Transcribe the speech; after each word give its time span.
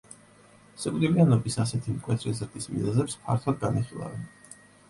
სიკვდილიანობის 0.83 1.59
ასეთი 1.65 1.95
მკვეთრი 1.97 2.35
ზრდის 2.39 2.71
მიზეზებს 2.77 3.19
ფართოდ 3.27 3.61
განიხილავენ. 3.67 4.29